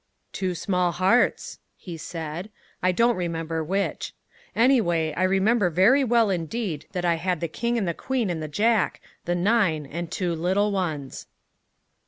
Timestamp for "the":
7.39-7.47, 7.87-7.93, 8.41-8.47, 9.25-9.35